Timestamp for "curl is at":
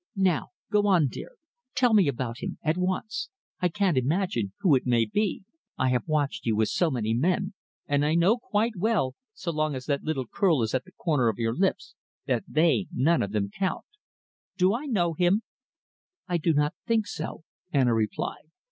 10.25-10.85